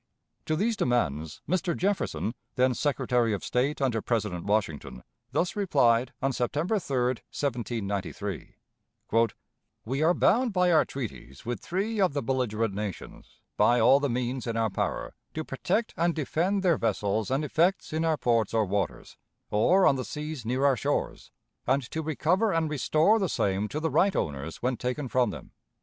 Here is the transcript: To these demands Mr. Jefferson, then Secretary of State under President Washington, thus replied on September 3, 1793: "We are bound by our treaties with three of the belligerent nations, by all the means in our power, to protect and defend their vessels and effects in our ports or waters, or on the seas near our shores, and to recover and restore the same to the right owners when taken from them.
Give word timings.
To 0.47 0.55
these 0.55 0.75
demands 0.75 1.41
Mr. 1.47 1.77
Jefferson, 1.77 2.33
then 2.55 2.73
Secretary 2.73 3.33
of 3.33 3.43
State 3.45 3.79
under 3.79 4.01
President 4.01 4.45
Washington, 4.45 5.03
thus 5.31 5.55
replied 5.55 6.11
on 6.23 6.33
September 6.33 6.79
3, 6.79 6.95
1793: 7.29 8.55
"We 9.85 10.01
are 10.01 10.13
bound 10.15 10.53
by 10.53 10.71
our 10.71 10.85
treaties 10.85 11.45
with 11.45 11.59
three 11.59 12.01
of 12.01 12.13
the 12.13 12.23
belligerent 12.23 12.73
nations, 12.73 13.41
by 13.57 13.79
all 13.79 13.99
the 13.99 14.09
means 14.09 14.47
in 14.47 14.57
our 14.57 14.71
power, 14.71 15.13
to 15.35 15.43
protect 15.45 15.93
and 15.95 16.15
defend 16.15 16.63
their 16.63 16.79
vessels 16.79 17.29
and 17.29 17.45
effects 17.45 17.93
in 17.93 18.03
our 18.03 18.17
ports 18.17 18.55
or 18.55 18.65
waters, 18.65 19.17
or 19.51 19.85
on 19.85 19.97
the 19.97 20.03
seas 20.03 20.43
near 20.43 20.65
our 20.65 20.75
shores, 20.75 21.29
and 21.67 21.83
to 21.91 22.01
recover 22.01 22.51
and 22.51 22.71
restore 22.71 23.19
the 23.19 23.29
same 23.29 23.67
to 23.67 23.79
the 23.79 23.91
right 23.91 24.15
owners 24.15 24.63
when 24.63 24.77
taken 24.77 25.07
from 25.07 25.29
them. 25.29 25.51